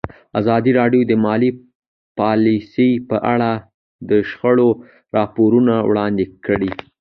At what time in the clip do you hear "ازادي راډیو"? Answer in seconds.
0.39-1.01